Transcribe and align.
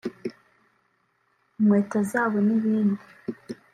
inkweto 1.59 1.97
zabo 2.11 2.37
n’ibindi 2.47 3.03